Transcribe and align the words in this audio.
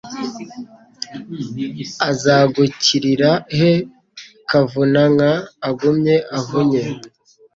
Azagukirira 2.09 3.31
he 3.57 3.71
Kavuna-nka, 4.49 5.31
ugumye 5.69 6.15
uvunye 6.37 6.83